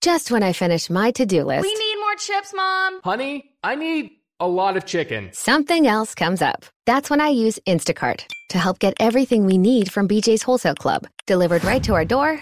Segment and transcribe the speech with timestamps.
[0.00, 3.00] Just when I finish my to-do list, We need more chips, Mom.
[3.02, 5.30] Honey, I need a lot of chicken.
[5.32, 6.64] something else comes up.
[6.86, 11.06] That's when I use Instacart to help get everything we need from BJ's Wholesale Club
[11.26, 12.40] delivered right to our door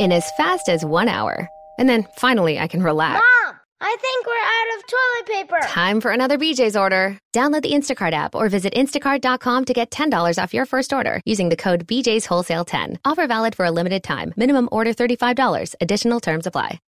[0.00, 1.46] in as fast as one hour.
[1.78, 3.22] And then finally, I can relax.
[3.22, 3.37] Mom,
[3.80, 5.68] I think we're out of toilet paper.
[5.68, 7.16] Time for another BJ's order.
[7.32, 11.48] Download the Instacart app or visit instacart.com to get $10 off your first order using
[11.48, 12.98] the code BJ's Wholesale 10.
[13.04, 14.34] Offer valid for a limited time.
[14.36, 15.74] Minimum order $35.
[15.80, 16.80] Additional terms apply.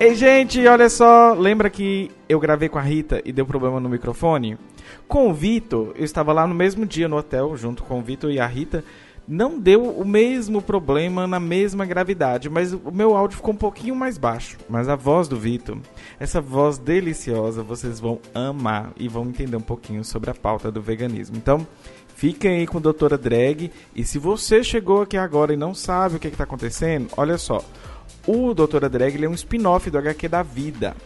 [0.00, 1.34] Ei, gente, olha só.
[1.34, 4.58] Lembra que eu gravei com a Rita e deu problema no microfone?
[5.06, 8.32] Com o Vitor, eu estava lá no mesmo dia no hotel, junto com o Vitor
[8.32, 8.84] e a Rita.
[9.26, 13.96] Não deu o mesmo problema na mesma gravidade, mas o meu áudio ficou um pouquinho
[13.96, 14.58] mais baixo.
[14.68, 15.78] Mas a voz do Vitor,
[16.20, 20.82] essa voz deliciosa, vocês vão amar e vão entender um pouquinho sobre a pauta do
[20.82, 21.36] veganismo.
[21.36, 21.66] Então,
[22.14, 23.70] Fiquem aí com a doutora Drag.
[23.94, 27.62] E se você chegou aqui agora e não sabe o que está acontecendo, olha só.
[28.26, 30.96] O Doutora Drag é um spin-off do HQ da vida.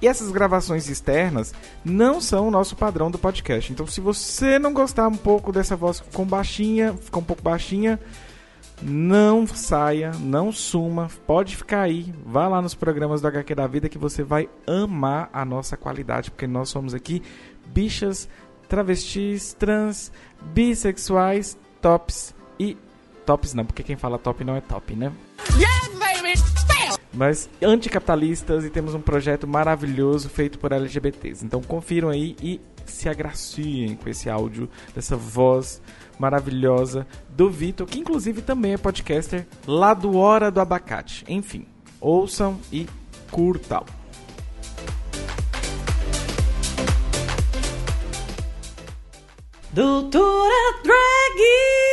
[0.00, 1.52] E essas gravações externas
[1.84, 3.72] não são o nosso padrão do podcast.
[3.72, 7.98] Então, se você não gostar um pouco dessa voz com baixinha, ficou um pouco baixinha,
[8.80, 12.12] não saia, não suma, pode ficar aí.
[12.24, 16.30] Vá lá nos programas do HQ da vida que você vai amar a nossa qualidade,
[16.30, 17.22] porque nós somos aqui
[17.66, 18.28] bichas,
[18.68, 22.76] travestis, trans, bissexuais, tops e
[23.26, 25.12] tops não, porque quem fala top não é top, né?
[27.18, 31.44] Mas anticapitalistas e temos um projeto maravilhoso feito por LGBTs.
[31.44, 35.82] Então confiram aí e se agraciem com esse áudio dessa voz
[36.16, 41.24] maravilhosa do Vitor, que inclusive também é podcaster lá do Hora do Abacate.
[41.28, 41.66] Enfim,
[42.00, 42.86] ouçam e
[43.32, 43.84] curtam.
[49.72, 51.87] Doutora Drag!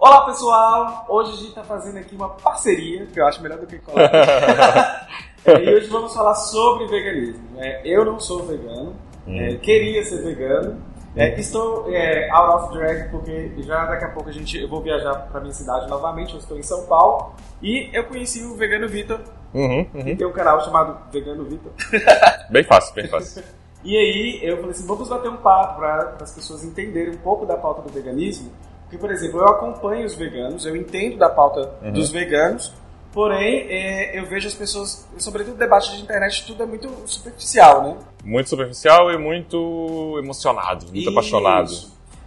[0.00, 3.66] Olá pessoal, hoje a gente está fazendo aqui uma parceria, que eu acho melhor do
[3.66, 4.10] que colar.
[5.44, 7.42] e hoje vamos falar sobre veganismo.
[7.58, 8.96] É, eu não sou vegano,
[9.28, 10.82] é, queria ser vegano,
[11.14, 14.80] é, estou é, out of drag porque já daqui a pouco a gente, eu vou
[14.80, 18.88] viajar para minha cidade novamente, eu estou em São Paulo e eu conheci o Vegano
[18.88, 19.20] Vitor,
[19.52, 20.16] Uhum, que uhum.
[20.16, 21.72] tem um canal chamado Vegano Vitor.
[22.48, 23.44] Bem fácil, bem fácil.
[23.82, 27.46] E aí eu falei assim, vamos bater um papo para as pessoas entenderem um pouco
[27.46, 28.52] da pauta do veganismo.
[28.90, 31.92] Porque, por exemplo, eu acompanho os veganos, eu entendo da pauta Uhum.
[31.92, 32.72] dos veganos,
[33.12, 37.96] porém é, eu vejo as pessoas, sobretudo debate de internet, tudo é muito superficial, né?
[38.24, 41.10] Muito superficial e muito emocionado, muito Isso.
[41.10, 41.70] apaixonado.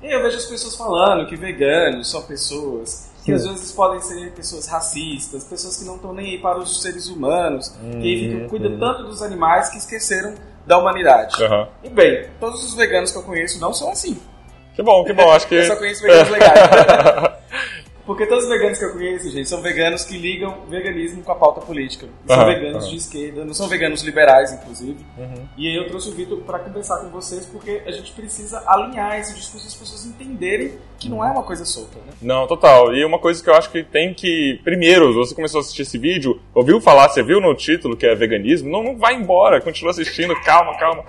[0.01, 4.31] E eu vejo as pessoas falando que veganos são pessoas que às vezes podem ser
[4.31, 7.69] pessoas racistas, pessoas que não estão nem aí para os seres humanos,
[8.01, 10.35] que ficam, cuidam tanto dos animais que esqueceram
[10.65, 11.41] da humanidade.
[11.43, 11.67] Aham.
[11.83, 14.17] E bem, todos os veganos que eu conheço não são assim.
[14.75, 15.55] Que bom, que bom, acho que.
[15.55, 16.59] Eu só conheço veganos legais.
[18.05, 21.35] Porque todos os veganos que eu conheço, gente, são veganos que ligam veganismo com a
[21.35, 22.05] pauta política.
[22.27, 22.91] São Aham, veganos aham.
[22.91, 24.97] de esquerda, não são veganos liberais, inclusive.
[25.17, 25.47] Uhum.
[25.57, 29.17] E aí eu trouxe o Vitor para conversar com vocês, porque a gente precisa alinhar
[29.17, 32.11] esse discurso as pessoas entenderem que não é uma coisa solta, né?
[32.21, 32.93] Não, total.
[32.93, 34.59] E uma coisa que eu acho que tem que.
[34.65, 38.13] Primeiro, você começou a assistir esse vídeo, ouviu falar, você viu no título que é
[38.13, 41.05] veganismo, não, não vai embora, continua assistindo, calma, calma.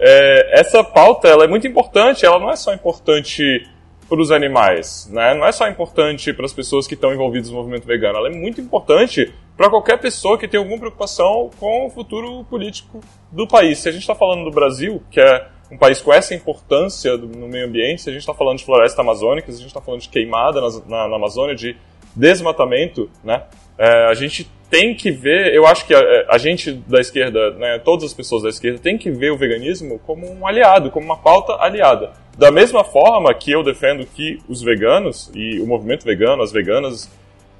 [0.00, 3.66] É, essa pauta ela é muito importante, ela não é só importante
[4.08, 5.34] para os animais, né?
[5.34, 8.32] Não é só importante para as pessoas que estão envolvidas no movimento vegano, ela é
[8.32, 13.00] muito importante para qualquer pessoa que tenha alguma preocupação com o futuro político
[13.32, 13.78] do país.
[13.78, 17.26] Se a gente está falando do Brasil, que é um país com essa importância do-
[17.26, 19.80] no meio ambiente, se a gente está falando de floresta amazônica, se a gente está
[19.80, 21.74] falando de queimada nas- na, na Amazônia, de
[22.14, 23.42] desmatamento, né?
[23.78, 27.78] É, a gente tem que ver, eu acho que a, a gente da esquerda, né,
[27.78, 31.16] todas as pessoas da esquerda, tem que ver o veganismo como um aliado, como uma
[31.16, 32.12] pauta aliada.
[32.36, 37.08] Da mesma forma que eu defendo que os veganos e o movimento vegano, as veganas,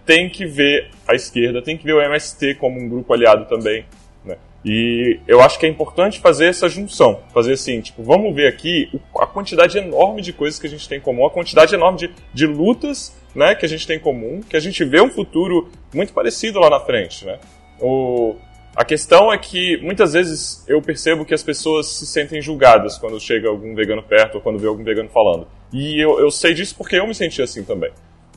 [0.04, 3.84] tem que ver a esquerda, tem que ver o MST como um grupo aliado também.
[4.24, 4.36] Né?
[4.64, 8.90] E eu acho que é importante fazer essa junção, fazer assim, tipo, vamos ver aqui
[9.18, 12.10] a quantidade enorme de coisas que a gente tem em comum, a quantidade enorme de,
[12.32, 15.70] de lutas né, que a gente tem em comum, que a gente vê um futuro
[15.92, 17.24] muito parecido lá na frente.
[17.24, 17.38] Né?
[17.80, 18.36] O,
[18.76, 23.20] a questão é que muitas vezes eu percebo que as pessoas se sentem julgadas quando
[23.20, 25.46] chega algum vegano perto ou quando vê algum vegano falando.
[25.72, 27.90] E eu, eu sei disso porque eu me senti assim também.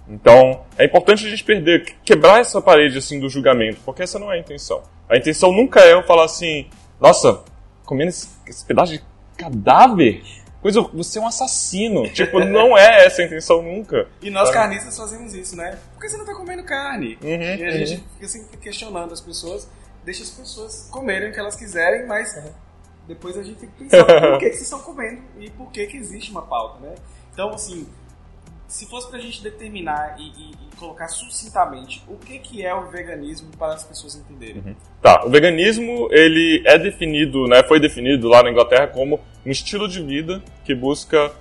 [0.10, 4.32] Então, é importante a gente perder, quebrar essa parede assim do julgamento, porque essa não
[4.32, 4.82] é a intenção.
[5.10, 6.68] A intenção nunca é eu falar assim,
[7.00, 7.42] nossa,
[7.86, 9.02] comendo esse, esse pedaço de
[9.38, 10.22] cadáver?
[10.62, 12.10] Coisa, você é um assassino.
[12.10, 14.08] tipo, não é essa a intenção nunca.
[14.22, 14.60] E nós Sabe?
[14.60, 15.78] carnistas fazemos isso, né?
[15.94, 17.18] Por que você não tá comendo carne?
[17.22, 17.86] Uhum, e a uhum.
[17.86, 19.68] gente fica sempre questionando as pessoas,
[20.04, 22.36] deixa as pessoas comerem o que elas quiserem, mas
[23.08, 25.88] depois a gente tem que pensar por que, que vocês estão comendo e por que,
[25.88, 26.96] que existe uma pauta, né?
[27.32, 27.88] Então, assim,
[28.68, 32.90] se fosse pra gente determinar e, e, e colocar sucintamente o que, que é o
[32.90, 34.62] veganismo para as pessoas entenderem.
[34.66, 34.76] Uhum.
[35.02, 39.88] Tá, o veganismo ele é definido, né, foi definido lá na Inglaterra como um estilo
[39.88, 41.32] de vida que busca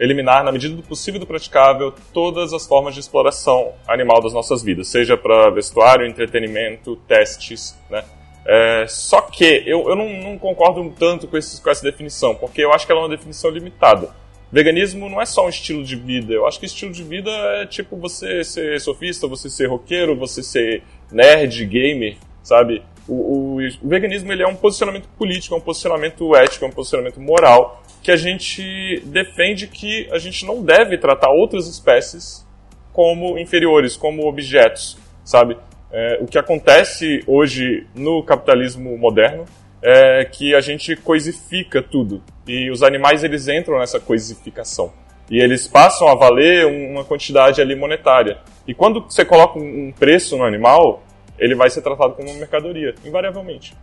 [0.00, 4.32] eliminar, na medida do possível e do praticável, todas as formas de exploração animal das
[4.32, 8.04] nossas vidas, seja para vestuário, entretenimento, testes, né?
[8.44, 12.72] É, só que eu, eu não, não concordo tanto com, com essa definição, porque eu
[12.72, 14.10] acho que ela é uma definição limitada.
[14.52, 16.34] Veganismo não é só um estilo de vida.
[16.34, 20.42] Eu acho que estilo de vida é tipo você ser sofista, você ser roqueiro, você
[20.42, 22.82] ser nerd, gamer, sabe?
[23.08, 26.72] O, o, o, veganismo ele é um posicionamento político, é um posicionamento ético, é um
[26.72, 32.46] posicionamento moral que a gente defende que a gente não deve tratar outras espécies
[32.92, 35.56] como inferiores, como objetos, sabe?
[35.90, 39.46] É, o que acontece hoje no capitalismo moderno
[39.82, 44.92] é que a gente coisifica tudo e os animais eles entram nessa coisificação
[45.30, 48.38] e eles passam a valer uma quantidade ali monetária.
[48.66, 51.02] E quando você coloca um preço no animal,
[51.38, 53.74] ele vai ser tratado como uma mercadoria, invariavelmente.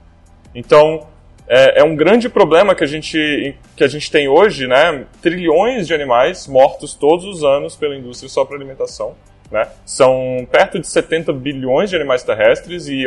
[0.54, 1.08] Então,
[1.48, 5.06] é, é, um grande problema que a, gente, que a gente tem hoje, né?
[5.22, 9.16] Trilhões de animais mortos todos os anos pela indústria só para alimentação.
[9.52, 9.68] Né?
[9.84, 13.04] São perto de 70 bilhões de animais terrestres e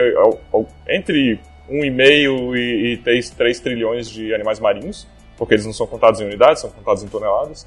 [0.88, 1.38] entre
[1.70, 5.06] 1,5 e, e 3, 3 trilhões de animais marinhos,
[5.36, 7.66] porque eles não são contados em unidades, são contados em toneladas,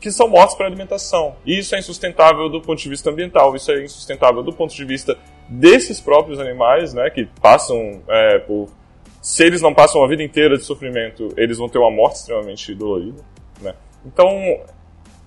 [0.00, 1.36] que são mortos para alimentação.
[1.46, 4.84] E isso é insustentável do ponto de vista ambiental, isso é insustentável do ponto de
[4.84, 5.16] vista
[5.48, 8.68] desses próprios animais, né, que passam é, por...
[9.22, 12.74] Se eles não passam a vida inteira de sofrimento, eles vão ter uma morte extremamente
[12.74, 13.22] dolorida,
[13.62, 13.74] né?
[14.04, 14.28] Então,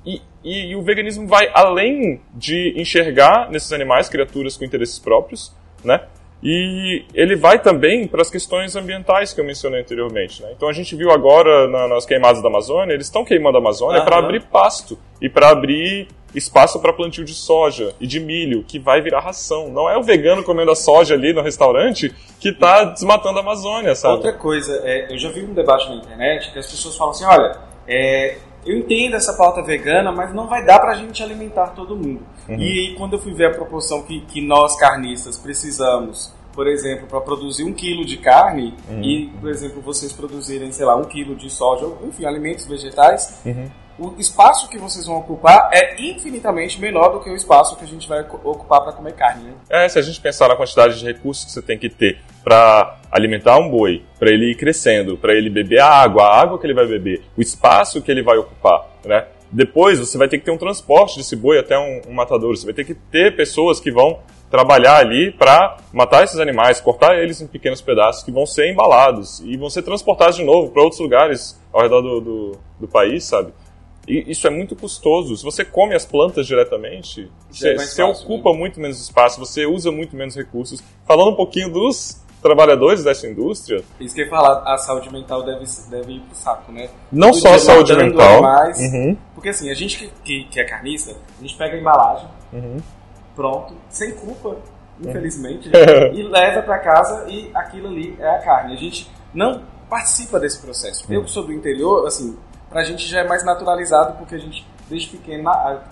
[0.05, 5.51] e, e, e, o veganismo vai além de enxergar nesses animais criaturas com interesses próprios,
[5.83, 6.07] né?
[6.41, 10.41] E ele vai também para as questões ambientais que eu mencionei anteriormente.
[10.43, 10.49] Né?
[10.55, 14.03] Então a gente viu agora na, nas queimadas da Amazônia, eles estão queimando a Amazônia
[14.03, 18.77] para abrir pasto e para abrir espaço para plantio de soja e de milho, que
[18.77, 19.69] vai virar ração.
[19.69, 23.95] Não é o vegano comendo a soja ali no restaurante que está desmatando a Amazônia,
[23.95, 24.15] sabe?
[24.15, 27.25] Outra coisa, é, eu já vi um debate na internet que as pessoas falam assim,
[27.25, 27.57] olha,
[27.87, 28.37] é,
[28.67, 32.21] eu entendo essa pauta vegana, mas não vai dar para a gente alimentar todo mundo.
[32.47, 32.55] Uhum.
[32.59, 37.21] E quando eu fui ver a proporção que, que nós carnistas precisamos, por exemplo, para
[37.21, 39.01] produzir um quilo de carne uhum.
[39.01, 43.69] e, por exemplo, vocês produzirem, sei lá, um quilo de soja, enfim, alimentos vegetais, uhum
[43.99, 47.87] o espaço que vocês vão ocupar é infinitamente menor do que o espaço que a
[47.87, 49.45] gente vai ocupar para comer carne.
[49.45, 49.53] Né?
[49.69, 52.97] É, se a gente pensar na quantidade de recursos que você tem que ter para
[53.11, 56.65] alimentar um boi, para ele ir crescendo, para ele beber a água, a água que
[56.65, 59.25] ele vai beber, o espaço que ele vai ocupar, né?
[59.51, 62.73] Depois você vai ter que ter um transporte desse boi até um, um você vai
[62.73, 67.47] ter que ter pessoas que vão trabalhar ali para matar esses animais, cortar eles em
[67.47, 71.59] pequenos pedaços que vão ser embalados e vão ser transportados de novo para outros lugares
[71.71, 73.53] ao redor do, do, do país, sabe?
[74.07, 75.35] E isso é muito custoso.
[75.35, 78.57] Se você come as plantas diretamente, você, é você fácil, ocupa né?
[78.57, 80.81] muito menos espaço, você usa muito menos recursos.
[81.05, 83.83] Falando um pouquinho dos trabalhadores dessa indústria.
[83.99, 86.89] Isso que eu ia falar, a saúde mental deve, deve ir pro saco, né?
[87.11, 88.45] Não Todo só a saúde mental.
[88.45, 89.17] Animais, uhum.
[89.33, 92.77] Porque assim, a gente que, que, que, é carnista, a gente pega a embalagem, uhum.
[93.35, 94.57] pronto, sem culpa,
[95.01, 96.13] infelizmente, uhum.
[96.15, 98.73] e leva para casa e aquilo ali é a carne.
[98.73, 101.05] A gente não participa desse processo.
[101.09, 102.37] Eu que sou do interior, assim,
[102.69, 105.43] pra gente já é mais naturalizado, porque a gente, desde pequeno,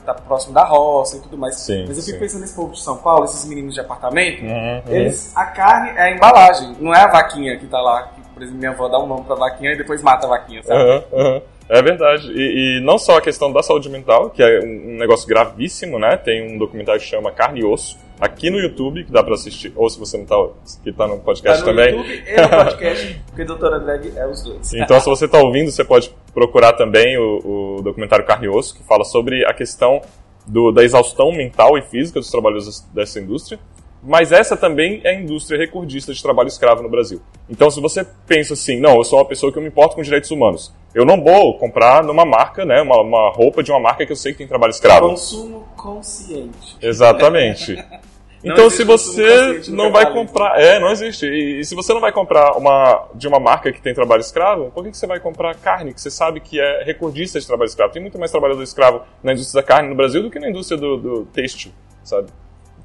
[0.05, 1.55] tá próximo da roça e tudo mais.
[1.55, 2.19] Sim, Mas eu fico sim.
[2.19, 4.81] pensando nesse povo de São Paulo, esses meninos de apartamento, uhum, uhum.
[4.87, 8.43] eles, a carne é a embalagem, não é a vaquinha que tá lá, que, por
[8.43, 11.03] exemplo, minha avó dá um nome pra vaquinha e depois mata a vaquinha, sabe?
[11.11, 12.31] Uhum, é verdade.
[12.31, 16.17] E, e, não só a questão da saúde mental, que é um negócio gravíssimo, né?
[16.17, 19.73] Tem um documentário que chama Carne e Osso, aqui no YouTube, que dá pra assistir.
[19.75, 20.35] Ou se você não tá,
[20.83, 21.95] que tá no podcast tá no também.
[21.95, 24.73] YouTube e no podcast, porque Doutora Drag é os dois.
[24.73, 28.75] Então, se você tá ouvindo, você pode procurar também o, o documentário Carne e Osso,
[28.75, 30.01] que fala sobre a questão
[30.45, 33.59] do, da exaustão mental e física dos trabalhadores dessa indústria
[34.05, 37.19] mas essa também é a indústria recordista de trabalho escravo no Brasil.
[37.49, 40.03] Então, se você pensa assim, não, eu sou uma pessoa que eu me importo com
[40.03, 44.05] direitos humanos, eu não vou comprar numa marca, né, uma, uma roupa de uma marca
[44.05, 45.09] que eu sei que tem trabalho escravo.
[45.09, 46.77] Consumo consciente.
[46.79, 47.75] Exatamente.
[48.45, 51.25] Então, se você não vai comprar, é, não existe.
[51.25, 54.71] E, e, se você não vai comprar uma de uma marca que tem trabalho escravo,
[54.71, 57.67] por que, que você vai comprar carne que você sabe que é recordista de trabalho
[57.67, 57.91] escravo?
[57.91, 60.79] Tem muito mais trabalhador escravo na indústria da carne no Brasil do que na indústria
[60.79, 61.71] do, do têxtil,
[62.03, 62.27] sabe?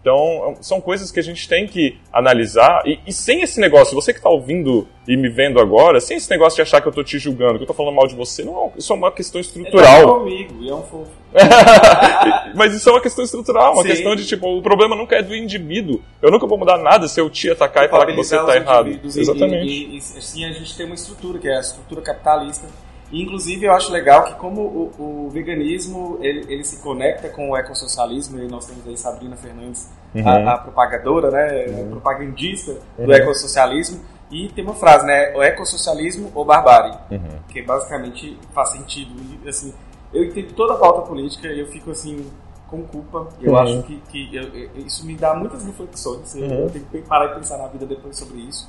[0.00, 2.82] Então, são coisas que a gente tem que analisar.
[2.86, 6.30] E, e sem esse negócio, você que está ouvindo e me vendo agora, sem esse
[6.30, 8.42] negócio de achar que eu estou te julgando, que eu estou falando mal de você,
[8.42, 9.96] não, isso é uma questão estrutural.
[9.96, 11.10] Ele tá comigo, e é um fofo.
[12.54, 13.88] Mas isso é uma questão estrutural, uma Sim.
[13.88, 16.02] questão de tipo, o problema nunca é do indivíduo.
[16.22, 18.88] Eu nunca vou mudar nada se eu te atacar e falar que você está errado.
[18.88, 19.66] e- Exatamente.
[19.66, 22.66] E, e, assim a gente tem uma estrutura, que é a estrutura capitalista.
[23.12, 27.56] Inclusive, eu acho legal que como o, o veganismo ele, ele se conecta com o
[27.56, 30.26] ecossocialismo, e nós temos aí Sabrina Fernandes, Uhum.
[30.28, 34.00] a, a propagadora, né, propagandista do ecossocialismo,
[34.30, 37.38] e tem uma frase, né, o ecossocialismo ou barbárie, Uhum.
[37.48, 39.12] que basicamente faz sentido.
[39.48, 39.72] Assim,
[40.12, 42.26] eu entendo toda a pauta política e eu fico assim
[42.68, 43.28] com culpa.
[43.40, 43.58] Eu Uhum.
[43.58, 46.34] acho que, que eu- isso me dá muitas reflexões.
[46.36, 48.68] Eu- Eu tenho que parar e pensar na vida depois sobre isso.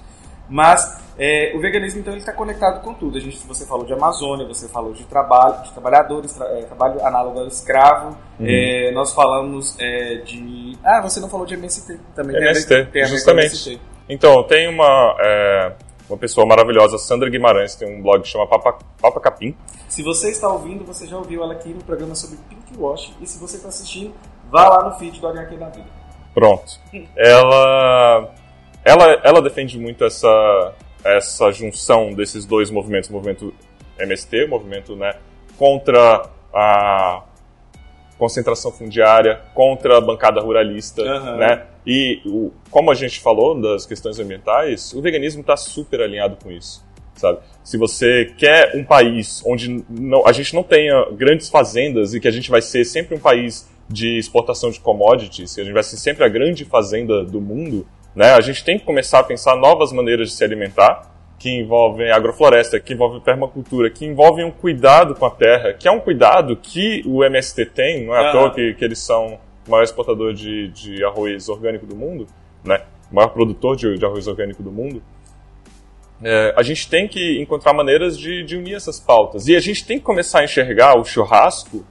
[0.53, 3.17] Mas é, o veganismo então ele está conectado com tudo.
[3.17, 7.03] A gente, você falou de Amazônia, você falou de trabalho, de trabalhadores, tra- é, trabalho
[7.05, 8.17] análogo ao escravo.
[8.41, 12.35] É, nós falamos é, de, ah, você não falou de MST também.
[12.35, 13.45] tem MST, tem com justamente.
[13.47, 13.81] MST.
[14.09, 15.71] Então, tem uma, é,
[16.09, 19.55] uma pessoa maravilhosa, Sandra Guimarães, tem um blog que chama Papa, Papa Capim.
[19.87, 23.13] Se você está ouvindo, você já ouviu ela aqui no programa sobre Pink Wash.
[23.21, 24.13] E se você está assistindo,
[24.49, 25.87] vá lá no feed do HQ da Vida.
[26.33, 26.79] Pronto.
[27.15, 28.33] Ela,
[28.83, 30.73] ela, ela defende muito essa,
[31.03, 33.53] essa junção desses dois movimentos, o movimento
[33.99, 35.13] MST, o movimento né,
[35.57, 37.23] contra a
[38.17, 41.37] concentração fundiária, contra a bancada ruralista, Aham.
[41.37, 41.63] né?
[41.85, 46.51] E o, como a gente falou das questões ambientais, o veganismo está super alinhado com
[46.51, 46.85] isso,
[47.15, 47.39] sabe?
[47.63, 52.27] Se você quer um país onde não, a gente não tenha grandes fazendas e que
[52.27, 55.83] a gente vai ser sempre um país de exportação de commodities, que a gente vai
[55.83, 58.33] ser sempre a grande fazenda do mundo, né?
[58.33, 62.79] A gente tem que começar a pensar novas maneiras de se alimentar, que envolvem agrofloresta,
[62.79, 67.01] que envolvem permacultura, que envolvem um cuidado com a terra, que é um cuidado que
[67.05, 68.31] o MST tem, não é à Aham.
[68.31, 72.27] toa que, que eles são o maior exportador de, de arroz orgânico do mundo,
[72.63, 72.81] né?
[73.11, 75.01] o maior produtor de, de arroz orgânico do mundo.
[76.23, 79.47] É, a gente tem que encontrar maneiras de, de unir essas pautas.
[79.47, 81.83] E a gente tem que começar a enxergar o churrasco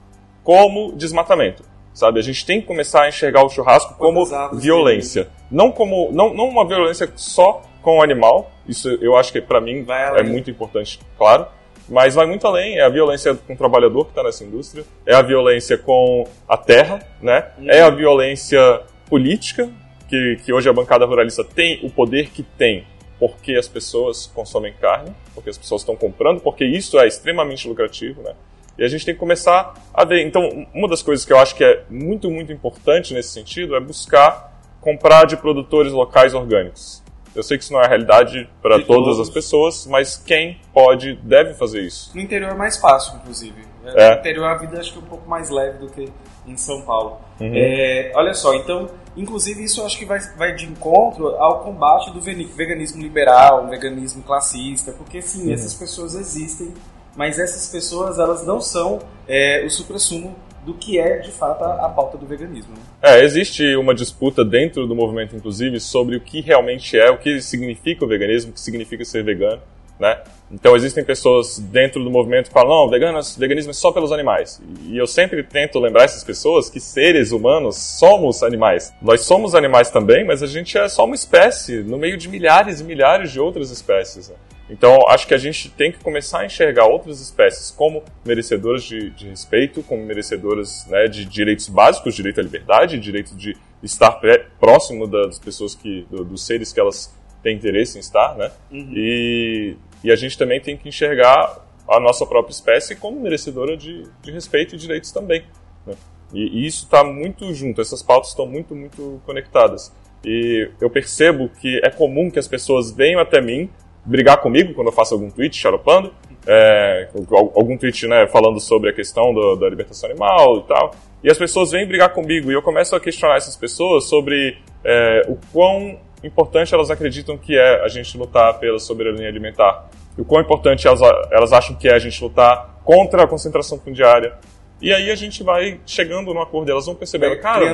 [0.43, 1.63] como desmatamento.
[1.93, 2.19] Sabe?
[2.19, 5.27] A gente tem que começar a enxergar o churrasco como violência.
[5.49, 8.51] Não como não, não uma violência só com o animal.
[8.67, 11.45] Isso eu acho que para mim é muito importante, claro.
[11.89, 12.77] Mas vai muito além.
[12.77, 14.85] É a violência com o trabalhador que está nessa indústria.
[15.05, 17.49] É a violência com a terra, né?
[17.67, 19.69] É a violência política
[20.07, 22.85] que, que hoje a bancada ruralista tem o poder que tem
[23.21, 28.19] porque as pessoas consomem carne, porque as pessoas estão comprando, porque isso é extremamente lucrativo,
[28.23, 28.33] né?
[28.81, 30.25] E a gente tem que começar a ver.
[30.25, 33.79] Então, uma das coisas que eu acho que é muito, muito importante nesse sentido é
[33.79, 37.03] buscar comprar de produtores locais orgânicos.
[37.35, 39.19] Eu sei que isso não é a realidade para todas todos.
[39.19, 42.09] as pessoas, mas quem pode, deve fazer isso.
[42.15, 43.61] No interior é mais fácil, inclusive.
[43.85, 44.15] É.
[44.15, 46.09] No interior a vida acho que é um pouco mais leve do que
[46.47, 47.19] em São Paulo.
[47.39, 47.51] Uhum.
[47.53, 52.19] É, olha só, então, inclusive isso acho que vai, vai de encontro ao combate do
[52.19, 55.53] veganismo liberal, veganismo classista, porque sim, Uhum.
[55.53, 56.73] essas pessoas existem,
[57.15, 61.85] mas essas pessoas elas não são é, o suprassumo do que é de fato a,
[61.85, 62.73] a pauta do veganismo.
[62.73, 62.81] né?
[63.01, 67.41] É, existe uma disputa dentro do movimento, inclusive, sobre o que realmente é, o que
[67.41, 69.61] significa o veganismo, o que significa ser vegano,
[69.99, 70.19] né?
[70.51, 74.61] Então existem pessoas dentro do movimento que falam, não, veganismo é só pelos animais.
[74.85, 78.93] E eu sempre tento lembrar essas pessoas que seres humanos somos animais.
[79.01, 82.81] Nós somos animais também, mas a gente é só uma espécie no meio de milhares
[82.81, 84.27] e milhares de outras espécies.
[84.27, 84.35] né?
[84.71, 89.09] Então acho que a gente tem que começar a enxergar outras espécies como merecedoras de,
[89.11, 94.45] de respeito, como merecedoras né, de direitos básicos, direito à liberdade, direito de estar pré-
[94.59, 97.13] próximo das pessoas que, do- dos seres que elas
[97.43, 98.49] têm interesse em estar, né?
[98.71, 101.59] E, e a gente também tem que enxergar
[101.89, 105.43] a nossa própria espécie como merecedora de, de respeito e direitos também.
[105.85, 105.95] né?
[106.33, 109.91] E, e isso está muito junto, essas pautas estão muito, muito conectadas.
[110.23, 113.69] E eu percebo que é comum que as pessoas venham até mim
[114.05, 116.13] brigar comigo quando eu faço algum tweet xaropando,
[116.47, 120.95] é, al- algum tweet né, falando sobre a questão do- da libertação animal e tal.
[121.23, 125.21] E as pessoas vêm brigar comigo e eu começo a questionar essas pessoas sobre é,
[125.27, 129.87] o quão importante elas acreditam que é a gente lutar pela soberania alimentar.
[130.17, 130.99] E o quão importante elas,
[131.31, 134.33] elas acham que é a gente lutar contra a concentração fundiária.
[134.81, 137.65] E aí a gente vai chegando num acordo, elas vão percebendo, Vai cara,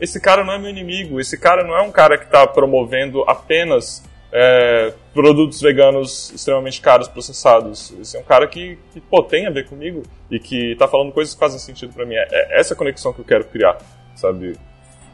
[0.00, 3.22] esse cara não é meu inimigo, esse cara não é um cara que está promovendo
[3.24, 4.02] apenas
[4.32, 7.92] é, produtos veganos extremamente caros, processados.
[8.00, 11.12] Esse é um cara que, que pô, tem a ver comigo e que está falando
[11.12, 12.14] coisas que fazem sentido para mim.
[12.14, 13.78] É, é essa conexão que eu quero criar,
[14.14, 14.56] sabe?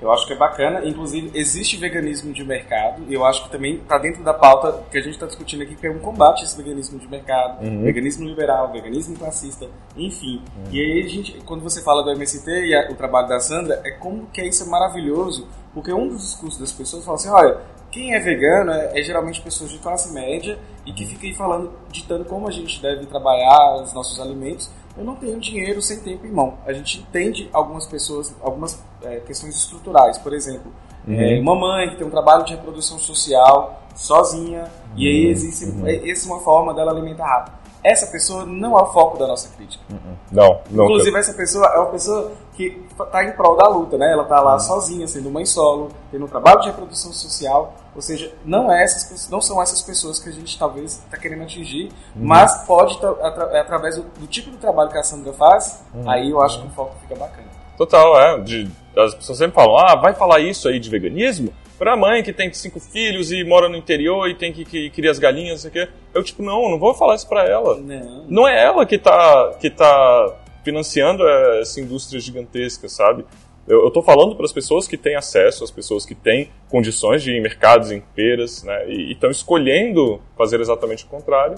[0.03, 0.85] Eu acho que é bacana.
[0.85, 3.05] Inclusive, existe veganismo de mercado.
[3.09, 5.77] E eu acho que também está dentro da pauta que a gente está discutindo aqui,
[5.77, 7.65] que é um combate a esse veganismo de mercado.
[7.65, 7.85] Uhum.
[7.85, 9.67] Veganismo liberal, veganismo classista,
[9.97, 10.43] enfim.
[10.71, 13.81] E aí, a gente, quando você fala do MST e a- o trabalho da Sandra,
[13.85, 15.49] é como que isso é maravilhoso.
[15.73, 17.59] Porque um dos discursos das pessoas fala assim, olha,
[17.95, 21.71] quem é vegano é, é geralmente pessoas de classe média e que fica aí falando,
[21.93, 24.69] ditando como a gente deve trabalhar os nossos alimentos.
[24.99, 26.59] Eu não tenho dinheiro sem tempo em mão.
[26.67, 30.19] A gente entende algumas pessoas, algumas é, questões estruturais.
[30.19, 30.73] Por exemplo,
[31.09, 34.65] é, uma mãe que tem um trabalho de reprodução social sozinha
[34.97, 35.65] e aí existe
[36.11, 37.64] essa é uma forma dela alimentar rápido.
[37.85, 39.85] Essa pessoa não é o foco da nossa crítica.
[40.33, 40.85] Não, não.
[40.87, 44.11] Inclusive, essa pessoa é uma pessoa que está em prol da luta, né?
[44.11, 47.75] Ela está lá sozinha, sendo mãe solo, tendo um trabalho de reprodução social.
[47.95, 51.43] Ou seja, não, é essas, não são essas pessoas que a gente talvez está querendo
[51.43, 55.81] atingir, mas pode, atra- é através do, do tipo de trabalho que a Sandra faz,
[56.07, 57.47] aí eu acho que o foco fica bacana.
[57.77, 58.41] Total, é.
[58.41, 61.53] De, as pessoas sempre falam, ah, vai falar isso aí de veganismo?
[61.79, 65.11] Pra mãe que tem cinco filhos e mora no interior e tem que, que criar
[65.11, 65.93] as galinhas, não sei o quê.
[66.15, 67.77] Eu, tipo, não, não vou falar isso pra ela.
[67.81, 68.27] Não.
[68.29, 71.27] Não é ela que tá, que tá financiando
[71.61, 73.25] essa indústria gigantesca, sabe?
[73.67, 77.33] Eu, tô falando para as pessoas que têm acesso, as pessoas que têm condições de
[77.33, 78.89] ir em mercados, em feiras, né?
[78.89, 81.57] E estão escolhendo fazer exatamente o contrário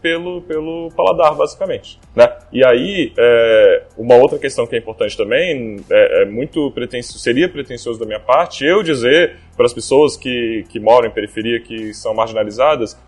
[0.00, 1.98] pelo, pelo paladar, basicamente.
[2.14, 2.28] Né?
[2.52, 7.48] E aí, é, uma outra questão que é importante também, é, é muito pretensioso, seria
[7.48, 11.92] pretensioso da minha parte eu dizer para as pessoas que, que moram em periferia, que
[11.92, 12.98] são marginalizadas,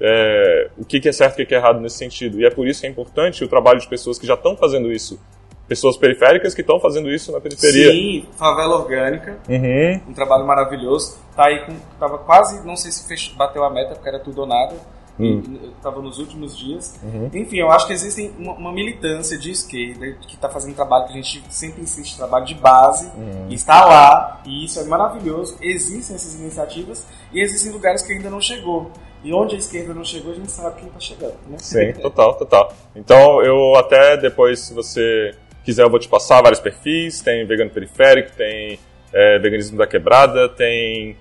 [0.00, 2.40] é, o que, que é certo e o que, é errado nesse sentido.
[2.40, 4.92] E é por isso que é importante o trabalho de pessoas que já estão fazendo
[4.92, 5.20] isso.
[5.68, 7.92] Pessoas periféricas que estão fazendo isso na periferia.
[7.92, 10.00] Sim, favela orgânica, Uhum.
[10.08, 11.18] um trabalho maravilhoso.
[11.36, 11.74] Tá aí com.
[12.00, 14.74] Tava quase, não sei se bateu a meta, porque era tudo ou nada.
[15.22, 15.42] Hum.
[15.62, 17.00] E, Tava nos últimos dias.
[17.02, 17.28] Uhum.
[17.34, 21.12] Enfim, eu acho que existe uma, uma militância de esquerda que está fazendo trabalho que
[21.12, 23.48] a gente sempre insiste, trabalho de base, Uhum.
[23.50, 25.56] está lá, e isso é maravilhoso.
[25.60, 28.90] Existem essas iniciativas e existem lugares que ainda não chegou.
[29.24, 31.34] E onde a esquerda não chegou, a gente sabe quem está chegando.
[31.48, 31.56] Né?
[31.58, 32.72] Sim, total, total.
[32.94, 35.32] Então eu até depois, se você
[35.64, 37.20] quiser, eu vou te passar vários perfis.
[37.20, 38.78] Tem vegano periférico, tem
[39.12, 41.16] é, veganismo da quebrada, tem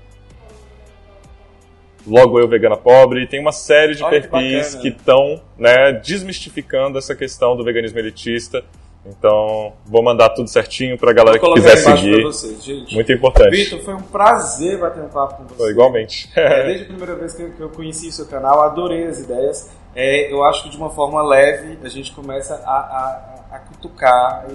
[2.05, 6.97] logo eu vegana pobre, tem uma série de Olha que perfis que estão né, desmistificando
[6.97, 8.63] essa questão do veganismo elitista.
[9.05, 12.21] Então vou mandar tudo certinho pra galera que quiser seguir.
[12.21, 12.93] pra vocês, gente.
[12.93, 13.49] Muito importante.
[13.49, 15.55] Vitor, foi um prazer bater um papo com você.
[15.55, 16.29] Foi igualmente.
[16.35, 19.19] É, desde a primeira vez que eu, que eu conheci o seu canal, adorei as
[19.19, 19.71] ideias.
[19.95, 24.45] É, eu acho que de uma forma leve a gente começa a, a, a cutucar.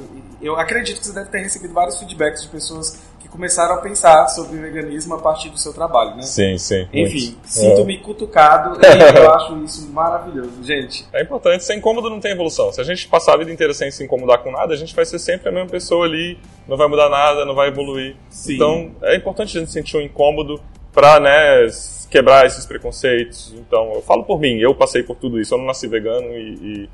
[0.41, 4.29] Eu acredito que você deve ter recebido vários feedbacks de pessoas que começaram a pensar
[4.29, 6.23] sobre veganismo a partir do seu trabalho, né?
[6.23, 6.89] Sim, sim.
[6.93, 7.49] Enfim, muito.
[7.49, 8.87] sinto-me cutucado e
[9.19, 11.05] eu acho isso maravilhoso, gente.
[11.13, 12.73] É importante, sem incômodo não tem evolução.
[12.73, 15.05] Se a gente passar a vida inteira sem se incomodar com nada, a gente vai
[15.05, 18.17] ser sempre a mesma pessoa ali, não vai mudar nada, não vai evoluir.
[18.31, 18.55] Sim.
[18.55, 20.61] Então, é importante a gente sentir um incômodo
[20.93, 21.69] pra, né,
[22.11, 23.53] quebrar esses preconceitos.
[23.57, 25.55] Então, eu falo por mim, eu passei por tudo isso.
[25.55, 26.89] Eu não nasci vegano e, e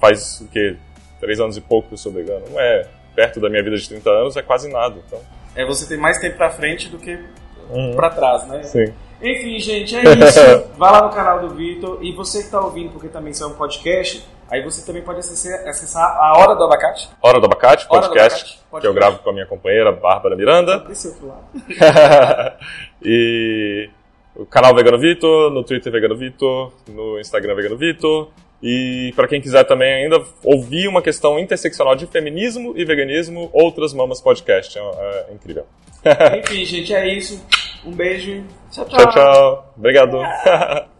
[0.00, 0.76] faz, o quê?
[1.20, 2.44] Três anos e pouco que eu sou vegano.
[2.50, 4.96] Não é perto da minha vida de 30 anos, é quase nada.
[5.06, 5.20] Então,
[5.56, 7.18] É, você tem mais tempo pra frente do que
[7.70, 7.94] Uhum.
[7.96, 8.62] pra trás, né?
[8.62, 8.92] sim.
[9.20, 10.40] Enfim, gente, é isso.
[10.78, 11.98] Vai lá no canal do Vitor.
[12.00, 15.18] E você que tá ouvindo, porque também isso é um podcast, aí você também pode
[15.18, 17.10] acessar, acessar a Hora do Abacate.
[17.20, 18.94] Hora do Abacate, Hora do podcast, Abacate, que eu podcast.
[18.94, 20.78] gravo com a minha companheira, Bárbara Miranda.
[20.78, 21.42] Desse outro lado.
[23.02, 23.90] e
[24.38, 28.28] o canal Vegano Vitor, no Twitter Vegano Vitor, no Instagram Vegano Vitor.
[28.62, 33.92] E para quem quiser também ainda ouvir uma questão interseccional de feminismo e veganismo, Outras
[33.92, 34.78] Mamas Podcast.
[34.78, 35.66] É, é incrível.
[36.44, 37.44] Enfim, gente, é isso.
[37.84, 38.44] Um beijo.
[38.70, 39.74] Tchau, Tchau, tchau.
[39.76, 40.18] Obrigado.